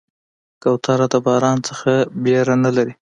[0.61, 2.93] کوتره د باران نه ویره نه لري.